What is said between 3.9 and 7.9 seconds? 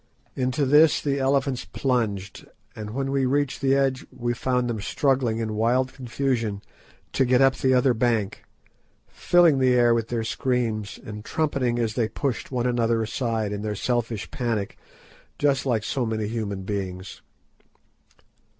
we found them struggling in wild confusion to get up the